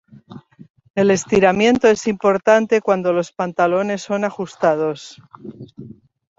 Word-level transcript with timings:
El 0.95 1.11
estiramiento 1.11 1.87
es 1.87 2.07
importante 2.07 2.81
cuando 2.81 3.13
los 3.13 3.31
pantalones 3.31 4.01
son 4.01 4.23
ajustados. 4.25 5.21